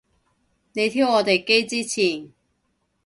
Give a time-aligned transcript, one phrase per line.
[0.03, 0.07] 你挑
[1.13, 2.31] 我哋機之前